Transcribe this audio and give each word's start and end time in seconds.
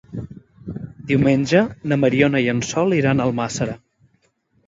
Diumenge 1.09 1.59
na 1.91 1.99
Mariona 2.05 2.41
i 2.45 2.49
en 2.55 2.63
Sol 2.69 2.97
iran 3.01 3.21
a 3.21 3.27
Almàssera. 3.31 3.77